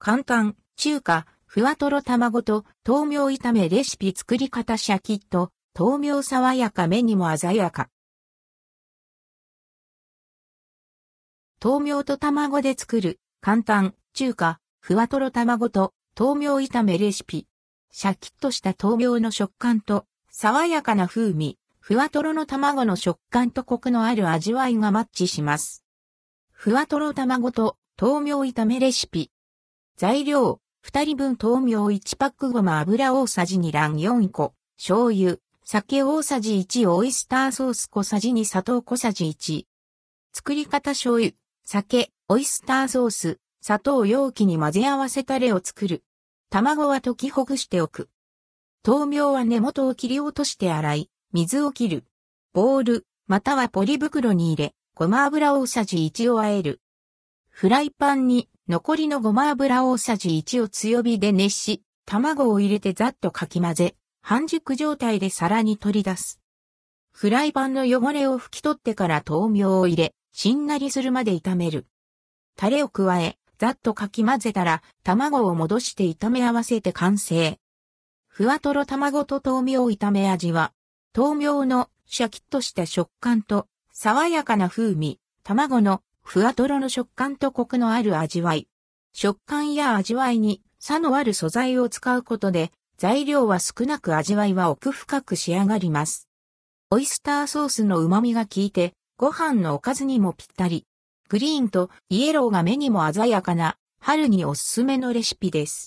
[0.00, 7.88] 簡単、中華、ふわとろ卵と豆苗炒めレシピ作り方シャキッと、豆苗爽やか目にも鮮やか。
[11.60, 17.48] 豆苗と卵で作る、簡単、中華、ふわとろ卵と豆苗炒めレシピ。
[17.90, 25.82] シャキッとした豆苗の食感と、爽やかな風味、ふわとろの卵の食感とコクのある味わいがマッチします。
[26.52, 29.32] ふわとろ卵と豆苗炒めレシピ。
[29.98, 39.64] 材料、2人分豆苗1パックごま油大さじ2卵4個、醤油、酒大さじ1オイスターソース小さじ2砂糖小さじ1。
[40.32, 41.32] 作り方醤油、
[41.64, 46.04] 酒、オイスターソース、砂糖容器に混ぜ合わせタレを作る。
[46.48, 48.08] 卵は溶きほぐしておく。
[48.86, 52.04] 豆苗は根元を切り落として洗い、水を切る。
[52.52, 56.80] ボール、またはポリ袋に入れ、ごま油大さじ1を和える。
[57.48, 66.38] フライパンに残りのごま油大さじ1を強火で熱し、卵を入れてざっとかき混ぜ、半熟状態で皿に取り出す。
[67.10, 71.86] フライパンの汚れを拭き取ってから豆苗を入れ、しんなりするまで炒める。
[72.56, 77.58] タレを加え、ざっとかき混ぜたら、卵を戻して炒め合わせて完成。
[78.26, 80.74] ふわとろ卵と豆苗炒め味は、
[81.16, 88.68] 豆苗のシャキッとした食感と、爽やかな風味、卵のふわとろの食感とコクのある味わい。
[89.14, 96.28] 食感や味わいに差のある素材を使うことで、材料は少なく味わいは奥深く仕上がります。
[96.90, 100.84] オイスターソースの旨味が効いて、ご飯のおかずにもぴったり。
[101.30, 105.86] グリーンとイエローが目にも鮮やかな、春におすすめのレシピです。